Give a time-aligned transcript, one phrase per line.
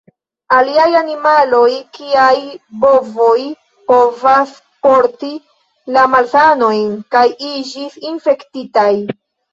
[0.59, 1.67] Aliaj animaloj
[1.97, 2.37] kiaj
[2.85, 3.37] bovoj
[3.91, 4.55] povas
[4.87, 5.29] porti
[5.99, 8.91] la malsanojn kaj iĝis infektitaj.